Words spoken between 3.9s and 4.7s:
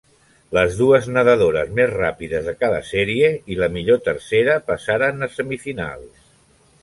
tercera